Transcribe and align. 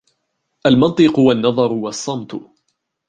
الْمَنْطِقُ 0.65 1.19
وَالنَّظَرُ 1.19 1.71
وَالصَّمْتُ 1.73 2.41